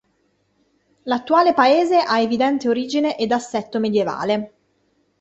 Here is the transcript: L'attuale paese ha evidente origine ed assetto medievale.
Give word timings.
L'attuale 1.03 1.53
paese 1.53 1.97
ha 1.99 2.19
evidente 2.19 2.67
origine 2.67 3.15
ed 3.17 3.31
assetto 3.31 3.77
medievale. 3.79 4.53